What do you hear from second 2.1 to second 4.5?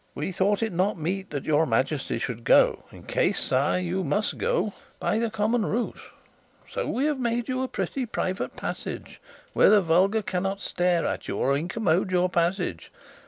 should go, in case, sire, you must